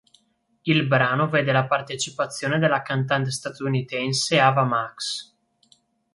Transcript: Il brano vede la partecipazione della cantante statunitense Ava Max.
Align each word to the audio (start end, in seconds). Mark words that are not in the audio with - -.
Il 0.63 0.87
brano 0.87 1.29
vede 1.29 1.51
la 1.51 1.67
partecipazione 1.67 2.57
della 2.57 2.81
cantante 2.81 3.29
statunitense 3.29 4.39
Ava 4.39 4.63
Max. 4.63 5.31